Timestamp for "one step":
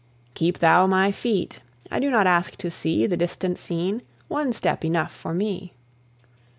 4.29-4.83